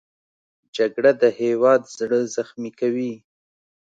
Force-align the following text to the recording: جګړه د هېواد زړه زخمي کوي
جګړه 0.75 1.11
د 1.21 1.23
هېواد 1.39 1.81
زړه 1.97 2.19
زخمي 2.35 2.71
کوي 2.79 3.13